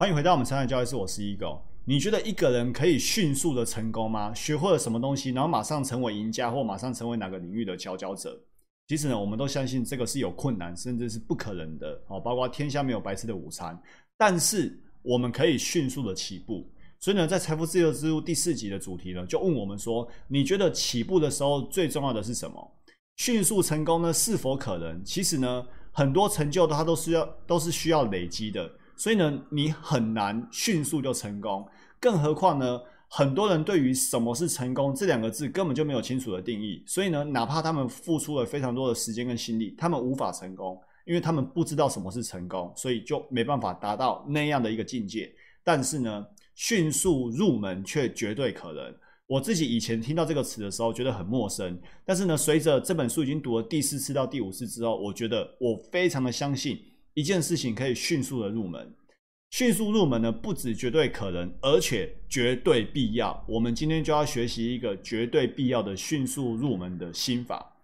[0.00, 1.58] 欢迎回到我们成长教育室，我是 Ego。
[1.84, 4.32] 你觉得一个人可以迅速的成功吗？
[4.32, 8.40] 学会了什么东西，然后马上成为赢家，或马上成为哪个领域的佼佼者？
[8.86, 12.20] 其实呢，我们都相信这个是有困难，甚至是不可能的哦。
[12.20, 13.76] 包括天下没有白吃的午餐，
[14.16, 16.70] 但是我们可以迅速的起步。
[17.00, 22.72] 所以呢，在财富自由之路第四集的主题呢，就问我们说：你觉得起步的时候最重要的是什么？
[23.16, 25.02] 迅速成功呢，是否可能？
[25.04, 28.70] 其实呢，很多成就它都是要都是需要累积的。
[28.98, 31.64] 所以呢，你很难迅速就成功，
[32.00, 36.82] 更何况呢，很多人对于什么是成功这两个字根本就没有清楚的定义。
[36.84, 40.76] 所以呢，哪怕他们付出了非常多的时间跟心力，他们无法成功，
[41.06, 45.32] 因为他们不知道什么是成功，所以就没办法达到那样的一个境界。
[45.62, 46.26] 但是呢，
[46.56, 48.94] 迅速入门却绝对可能。
[49.28, 56.80] 我自己以前听到这个词的时候觉得很陌生，但是呢，随着这本书已经读了第四次到第五次之后，我觉得我非常的相信。
[57.18, 58.94] 一件事情可以迅速的入门，
[59.50, 63.44] 迅速入门呢，不止绝对可能，而且绝对必要。
[63.48, 67.74] 我们今天就要学习一个绝对必要的迅速入门的心法。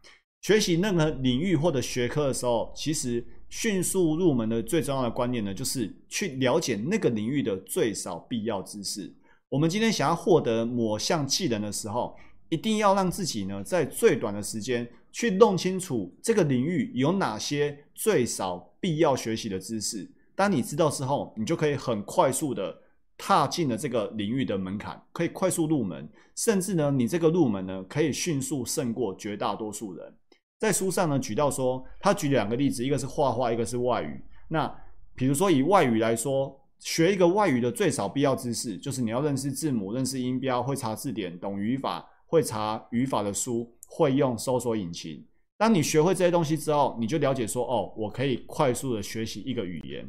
[0.42, 9.12] 学习任何领域或者学科的时候，其实迅速入门的最重要的观念呢，就是去了解那个领域的最少必要知识。
[9.48, 12.16] 我们今天想要获得某项技能的时候，
[12.50, 18.70] 一定要让自己呢，在最短的时间去弄清楚这个领域有哪些最少。
[18.84, 22.82] 必要学习的知识，当你知道之后，你就可以很快速的
[23.16, 30.14] 踏进了这个领域的门槛，可以快速入门，甚至呢，你这个入门呢，可以迅速胜过绝大多数人。
[30.58, 34.22] 在书上呢，举到说，他举两个例子，一个是画画，一个是外语。
[34.48, 34.70] 那
[35.14, 45.24] 比如说以外语来说，学一个外语的最少必要知识，就是你要认识字母，认识音标，会查字典，懂语法，会查语法的书，会用搜索引擎。
[45.64, 50.06] 当你学会这些东西之后，你就了解说，哦，我可以快速的学习一个语言。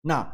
[0.00, 0.26] 那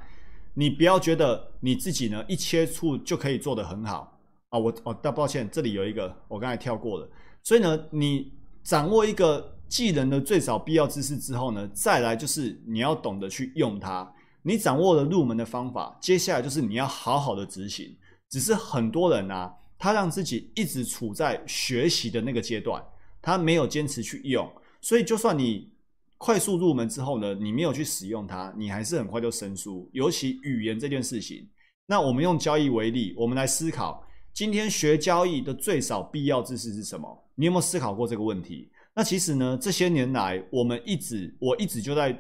[0.55, 4.17] 你不要觉得你自己呢一切处就可以做得很好
[4.51, 4.59] 啊！
[4.61, 7.11] 我哦，但抱歉，这里有一个我刚才跳过了。
[7.43, 8.33] 所以呢，你
[8.63, 14.09] 掌握一个技能的最少必要知识之后呢，再来就是你要懂得去用它。
[14.43, 17.93] 你掌握了入门的方法，接下来就是你要好好的执行。
[18.31, 22.81] 只是很多人啊，他让自己一直处在学习的那个阶段。
[23.25, 24.47] 他没有坚持去用，
[24.83, 25.73] 所以就算你
[26.19, 29.89] 快速入门之后呢，你没有去使用它，你还是很快就生疏。
[29.93, 31.49] 尤其语言这件事情，
[31.87, 37.25] 那我们用交易为例，我们来思考今天学交易的最少必要知识是什么？
[37.35, 38.71] 你有没有思考过这个问题？
[38.95, 42.15] 那其实呢，这些年来我们一直我一直就在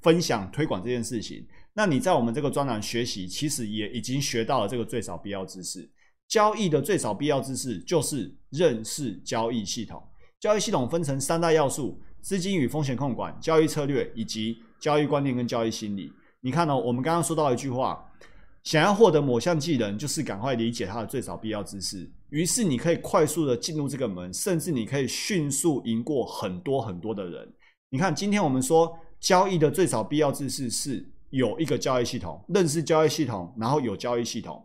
[0.00, 1.46] 分享推广这件事情。
[1.74, 5.86] 那你在我们这个专栏学习，其实也已经学到了这个最少必要知识。
[6.26, 10.02] 交易的最少必要知识就是认识交易系统。
[10.40, 16.12] 交易系统分成三大要素：资金与风险控管、交易策略以及交易观念跟交易心理。
[16.40, 18.08] 你看哦，我们刚刚说到一句话：
[18.62, 22.08] 想要获得某项技能，就是赶快理解它的最少必要知识。
[22.30, 27.52] 于是你可以快速的进入这个门，甚至你可以迅速赢过很多很多的人。
[27.90, 34.64] 你看，今天我们说交易的最少必要知识是有一个交易系统，认识交易系统，然后有交易系统。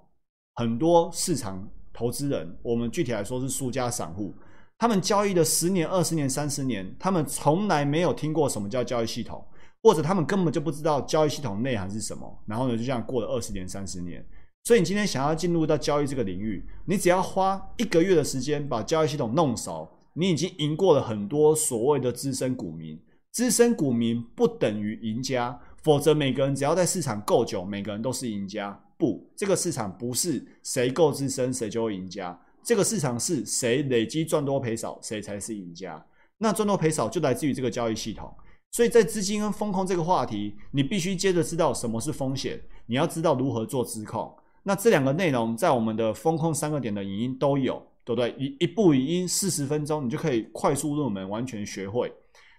[0.54, 4.36] 很多市场投资人，我们具体来说是输家散户。
[4.84, 9.42] 他们交易了十年、二十年、三十年，他们从来没有听过什么叫交易系统，
[9.82, 12.44] 或者他们根本就不知道交易系统内涵是什么。
[12.46, 14.22] 然后呢，就这样过了二十年、三十年。
[14.66, 23.00] 所以你今天想要进入到交易这个领域，你只要花一个月的时间把交易系统弄熟，你已经赢过了很多所谓的资深股民。
[23.32, 28.78] 资深股民不等于赢家，否则每个人只要在市场够久，每个人都是赢家。
[28.98, 32.38] 不，这个市场不是谁够资深谁就会赢家。
[32.64, 36.04] 这个市场是谁累积赚多赔少，谁才是赢家。
[36.38, 38.34] 那赚多赔少就来自于这个交易系统。
[38.72, 44.34] 所以在资金跟风控这个话题，你必须接着知道什么是风险，你要知道如何做资控。
[44.64, 48.34] 那这两个内容在我们的风控三个点的影音都有，对不对？
[48.40, 52.12] 一一部语音四十分钟，你就可以快速入门，完全学会。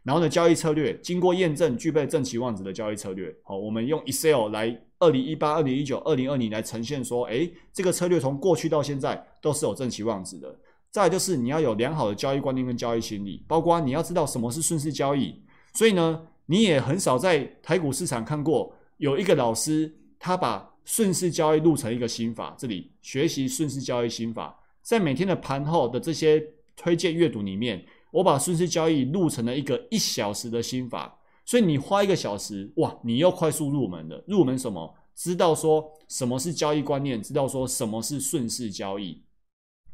[0.04, 3.34] 然后呢，交易策略经过验证，具备正期望值的交易策略。
[3.42, 10.58] 好，我们用 Excel 来二零一八、二零一九、二零二零来呈现说，诶，这个策略从过去到现在都是有正期望值的。
[10.90, 15.38] 再就是你要有良好的交易观念跟交易心理，包括你要知道什么是顺势交易。
[15.74, 22.54] 所以呢，你也很少在台股市场看过有一个老师他把顺势交易录成一个心法。
[22.56, 26.42] 这里学习顺势交易心法，在每天的盘后的这些
[26.76, 27.84] 推荐阅读里面。
[28.12, 34.24] 我把顺势交易录成了一个一小时的心法，所以你花一个小时，哇，你又快速入门了。
[34.26, 34.94] 入门什么？
[35.14, 39.22] 知道说什么是交易观念，知道说什么是顺势交易。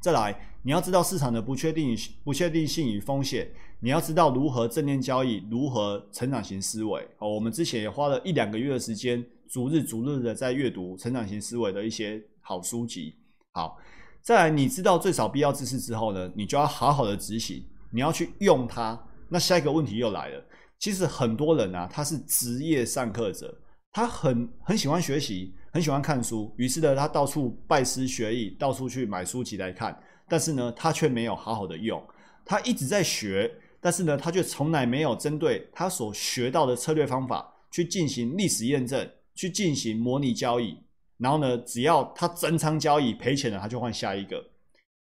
[0.00, 1.94] 再来，你要知道市场的不确定、
[2.24, 3.50] 不确定性与风险，
[3.80, 7.06] 你要知道如何正念交易，如何成长型思维。
[7.18, 13.14] 哦，我们之前也花了一两个月的时间逐日逐日的在阅读成长型思维的一些好书籍。
[13.52, 13.76] 好，
[14.22, 18.98] 再来，你知道最少必要知识之后呢，你就要好好的执行，你要去用它。
[19.28, 20.44] 那下一个问题又来了，
[20.80, 23.54] 其实很多人啊，他是职业上课者，
[23.92, 29.96] 他很很喜欢学习，很喜欢看书，于是呢，他到处拜师学艺，到处去买书籍来看，
[30.28, 32.02] 但是呢，他却没有好好的用，
[32.44, 33.48] 他一直在学。
[33.82, 40.76] 但是呢，他却从来没有针对他所学到的策略方法去进行历史验证，去进行模拟交易。
[41.16, 44.44] 然后呢，只要他整仓交易赔钱了，他就换下一个。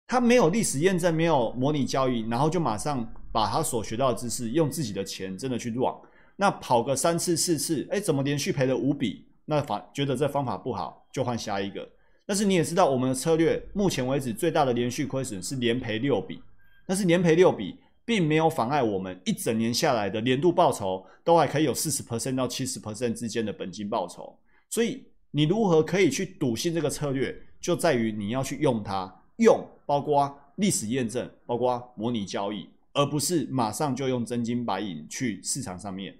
[0.07, 6.01] 他没有历史验证，没有模拟交易，然后就马上把他所学到的知识用自己的钱真的去往
[6.37, 9.27] 那跑个三次四次，哎，怎么连续赔了五笔？
[9.45, 11.87] 那反觉得这方法不好，就换下一个。
[12.25, 16.43] 但是你也知道，我们的策略目前为止最大的连续亏损是连赔六笔，
[16.87, 17.77] 但是连赔六笔。
[18.07, 24.33] 并没有妨碍我们一整年下来的年度报酬都还可以有四十 percent 到七十 percent 之间的本金报酬。
[24.71, 36.13] 所以你如何可以去笃信这个策略，就在于你要去用它，用包括历史验证，包括模拟交易，而不是马上就用真金白银去市场上面。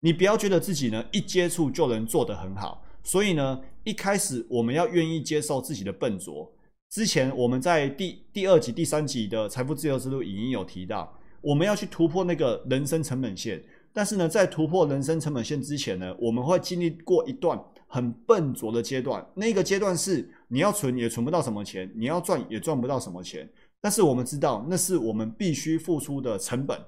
[0.00, 2.82] 你不要觉得自己呢一接触就能做得很好。
[3.02, 6.52] 所以呢，一开始我们要愿意接受自己的笨拙。
[6.90, 11.16] 之前我们在第第二集、第三集的财富自由之路已经有提到。
[11.42, 13.62] 我们要去突破那个人生成本线，
[13.92, 17.56] 但是呢，在突破人生成本线之前呢，我们会经历过一段
[17.86, 19.24] 很笨拙的阶段。
[19.34, 23.48] 那个阶段是你要存也存不到什么钱，你要赚也赚不到什么钱。
[23.80, 26.78] 但是我们知道，那是我们必须付出的成本，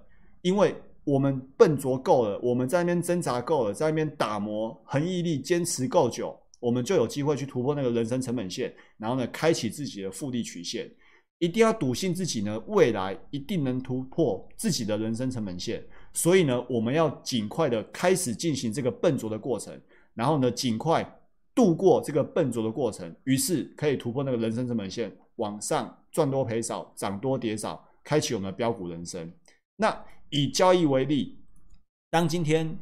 [0.42, 0.74] 因为
[1.04, 10.90] 我们笨拙够了，我们在那边挣扎够了，在那边打磨、恒毅力、坚持够久，我们就有机会去突破那个人生成本线，然后呢，开启自己的复利曲线。
[11.38, 15.80] 一定要笃信自己呢，未来一定能突破自己的人生成本线。
[16.12, 19.80] 所以呢，我们要尽快的开始进行这个笨拙的过程，
[20.14, 21.08] 然后呢，尽快
[21.54, 29.32] 度过这个笨拙的过程，于是可以突破那个人生成本线，往上赚多赔少，涨多跌少，开启我们的标股人生。
[29.76, 31.40] 那以交易为例，
[32.10, 32.78] 当今天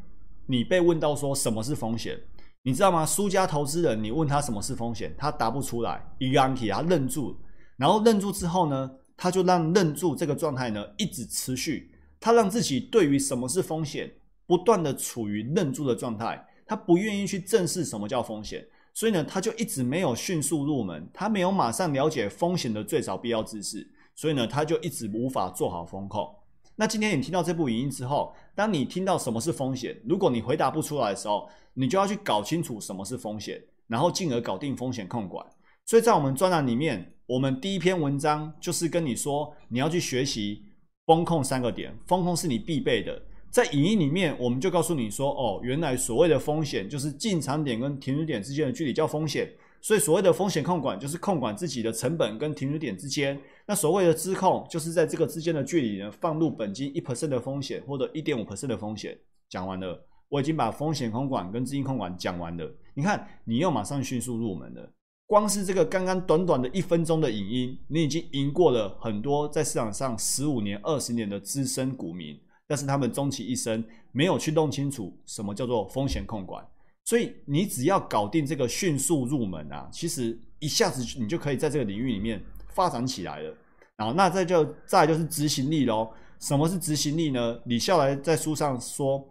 [0.46, 2.18] 你被问到说什么是风险，
[2.62, 3.06] 你知道吗？
[3.06, 7.38] 输家投资人，你问他什么是风险，他答不出来，一样题，他愣住。
[7.76, 14.10] 然后愣住之后呢，他就让愣住这个状态呢一直持续，他让自己对于什么是风险
[14.46, 18.66] 不断的处于愣住的状态，他不愿意去正视什么叫风险，
[18.96, 26.26] 所以呢他就一直没有迅速入门，他没有马上了解风险的最少必要知识，所以呢他就一直无法做好风控。
[26.75, 35.46] 那今天你听到这部语音之后，当你听到什么是风险，如果你回答不出来的时候，你就要去搞清楚什么是风险，然后进而搞定风险控管。
[35.84, 37.12] 所以在我们专栏里面。
[37.28, 40.62] 我们第一篇文章就是跟你说，你要去学习
[41.06, 43.20] 风控三个点，风控是你必备的。
[43.56, 49.50] 在影音里面，我们就告诉你说，哦，原来所谓的风险就是进场点跟停止点之间的距离叫风险。
[49.80, 53.40] 所以所谓的风险控管就是控管自己的成本跟停止点之间。
[53.66, 59.18] 那所谓的资控就是在这个之间的距离呢，放入本金一 percent 的风险或者一点五 percent 的风险。
[59.48, 62.70] 讲完了，我已经把风险控管跟资金控管讲完了。
[62.92, 64.92] 你看，你又马上迅速入门了。
[65.24, 76.66] 光是这个刚刚短短的一分钟的影音，你已经赢过了很多在市场上十五年、二十年的资深股民，但是他们终其一生没有去弄清楚什么叫做风险控管。
[77.04, 82.42] 所以你只要搞定这个迅速入门啊，其实一下子你就可以在这个领域里面
[82.75, 83.54] 发展起来了。
[83.96, 86.11] 然后那再就再就是执行力喽。
[86.40, 87.58] 什么是执行力呢？
[87.64, 89.25] 李笑来在书上说，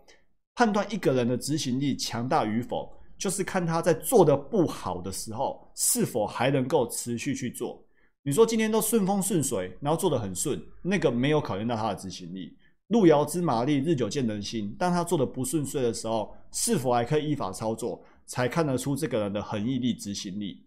[0.55, 2.91] 判断一个人的执行力强大与否。
[3.17, 7.81] 就是看他在做的不好的时候，是否还能够持续去做。
[8.23, 12.57] 你说今天都顺风顺水，然后做的很顺，那个没有考验到他的执行力。
[12.89, 14.75] 路遥知马力，日久见人心。
[14.77, 20.61] 当他做的不顺遂的时候，是否还可以依法操作，才看得出这个人的恒毅力、执行力。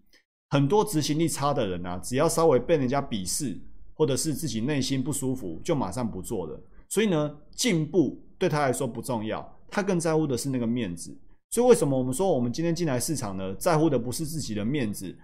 [0.50, 3.56] 很多执行力差的人啊，只要稍微被人家鄙视，
[3.94, 6.60] 或者是自己内心不舒服，就马上不做了。
[6.88, 11.16] 所以呢，进步对他来说不重要，他更在乎的是那个面子。
[11.50, 13.54] 所以，为什么我们说我们今天进来市场呢？
[13.54, 15.16] 在乎的不是自己的面子，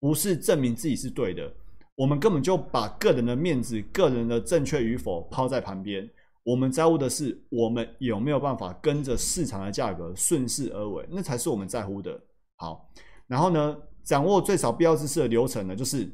[0.00, 1.50] 不是证明自己是对的，
[1.94, 6.06] 我们根本就把个人的面子、个人的正确与否抛在旁边。
[6.44, 12.20] 我们在乎的是我们有没有办法跟着市场的价格顺势而为，那才是我们在乎的。
[12.56, 12.90] 好，
[13.26, 16.10] 然后呢，掌握最少必要知识的流程呢，就是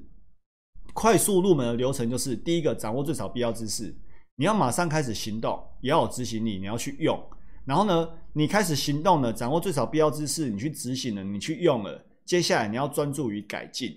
[0.92, 3.94] 快速入门的流程，就是第一个，掌握最少必要知识，
[4.36, 7.18] 你要马上开始行动，也要有执行力，你要去用。
[7.64, 12.04] 然后呢，你开始行动了，掌握最少必要知识，你去执行了，你去用了。
[12.24, 13.94] 接下来你要专注于改进，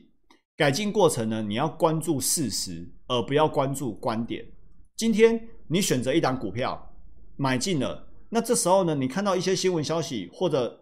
[0.55, 4.45] 改进过程呢，你要关注事实，而不要关注观点。
[5.01, 6.93] 今天你选择一档股票
[7.35, 10.79] 买进了，那这时候呢，你看到一些新闻消息或者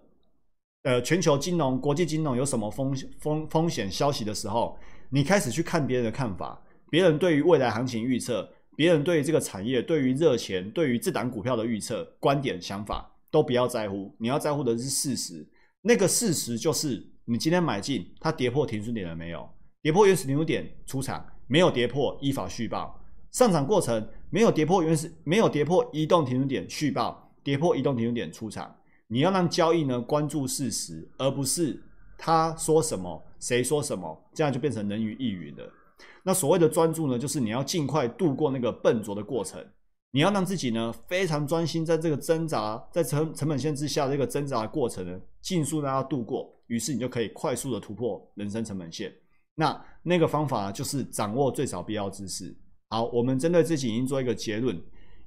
[0.84, 4.78] 呃全球金融、国际金融有什么风风风险消息的时候，
[5.10, 8.46] 你开始去看别人的看法，别人对于未来行情预测，
[8.76, 15.48] 别人对于这个产业、对于热钱、对于这档股票的预测观点想法，都不要在乎，你要在乎的是事实。
[15.82, 19.50] 那个事实就是你今天买进，它跌破停损点了没有？
[19.82, 22.99] 跌破原始停损点出场，没有跌破依法续报。
[23.32, 28.76] 上涨过程没有跌破原始，没有跌破移动停损点续报，跌破移动停损点出场。
[29.08, 31.82] 你要让交易呢关注事实，而不是
[32.18, 35.72] 他说什么谁说什么，这样就变成人云亦云了。
[36.24, 39.64] 那所谓的专注呢，就是你要尽快度过那个笨拙的过程，
[40.12, 49.14] 你要让自己呢非常专心，在这个挣扎，在成成本线之下这个挣扎的过程呢，尽速让它度过，于是你就可以快速的突破人生成本线。
[49.56, 52.56] 那那个方法就是掌握最少必要知识。
[52.90, 54.80] 好，我们针对自己已经做一个结论。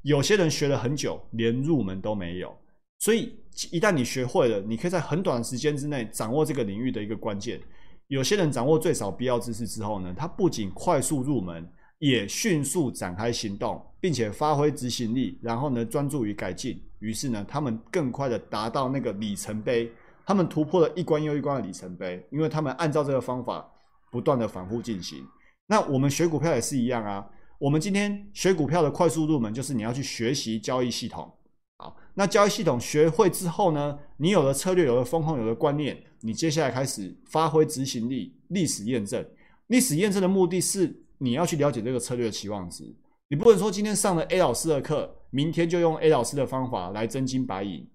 [0.02, 2.52] 有些人学了很久，连入门都没有。
[2.98, 3.36] 所以
[3.70, 7.60] 一旦你学会了，你可以在很短的时间之内掌握这个领域的一个关键。
[8.08, 11.64] 有些人掌握最少必要知识之后呢，他不仅快速入门，
[11.98, 16.82] 也迅速展开行动，并且发挥执行力，然后呢专注于改进。
[16.98, 19.88] 于是呢，他们更快的达到那个里程碑，
[20.26, 23.64] 他们突破了一关又一关的里程碑，因为他们按照这个方法
[24.10, 25.24] 不断的反复进行。
[25.68, 27.24] 那我们学股票也是一样啊。
[27.62, 31.32] 我们今天学股票的快速入门，就是你要去学习交易系统。
[31.78, 39.24] 好，那交易系统学会之后呢，你有了策略，有了风控，有了观念，你接下来开始发挥执行力，历史验证。
[39.68, 42.92] 历史验证的目的是你要去了解这个策略的期望值。
[43.28, 47.88] 你不能说今天上了 A 老师的课，明天就用 A 老师的方法来真金白银。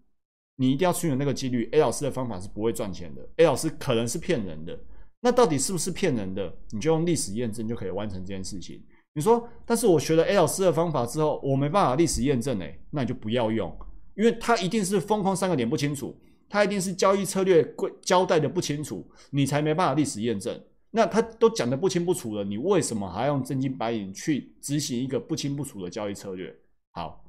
[0.55, 4.79] 你一定要出现那个几率，A 老师的方法是不会赚钱的，A 老师可能是骗人的。
[5.19, 6.55] 那到底是不是骗人的？
[6.71, 8.81] 你就用历史验证就可以完成这件事情。
[9.17, 13.75] 你说，但是我学了 A 老师的方法之后，我没办法历史验证诶，那你就不要用，
[14.15, 16.15] 因为他一定是风控三个点不清楚，
[16.47, 20.61] 他一定是交易策略规交代的不清楚，你才没办法历史验证。
[20.91, 26.55] 那他都讲的不清不楚了，你为什么还要用真金白银去执行一个不清不楚的交易策略？
[26.91, 27.25] 好，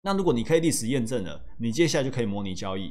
[0.00, 2.90] 那如果你可以历史验证了，你接下来就可以模拟交易，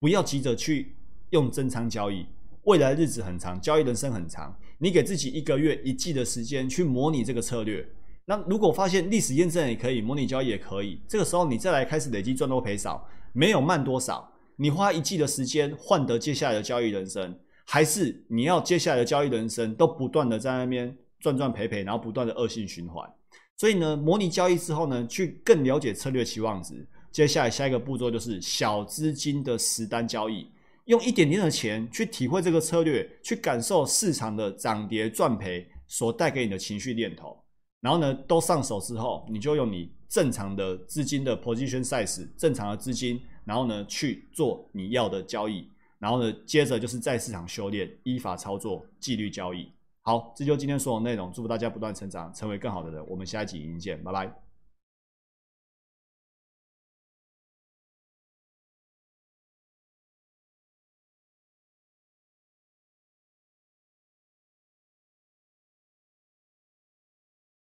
[0.00, 0.94] 不要急着去
[1.30, 2.26] 用真仓交易。
[2.64, 7.86] 未来日子很长，交易人生很长，你给自己一个月、一季的时间去模拟这个策略。
[8.26, 14.30] 那如果发现历史验证也可以，模拟交易也可以，这个时候你再来开始累积赚多赔少，没有慢多少。
[14.56, 23.08] 你花一季的时间换得接下来的交易人生，还是你要接下来的交易人生都不断的在那边赚赚赔赔，然后不断的恶性循环。
[23.56, 26.86] 所以呢，模拟交易之后呢，去更了解策略期望值。
[27.10, 30.46] 接下来下一个步骤就是小资金的实单交易。
[30.90, 37.40] 用一点点的钱去体会这个策略，去感受市场的涨跌赚赔所带给你的情绪念头，
[37.80, 45.64] 然后呢，都上手之后，你就用你正常的资金的 position size，正常的资金，然后呢去做你要的交易，
[46.00, 49.70] 然后呢，接着就是在市场修炼，依法操作，纪律交易。
[50.02, 53.06] 好，这就今天所有内容，祝福大家不断成长，成为更好的人。
[53.06, 54.49] 我们下一集影见，拜拜。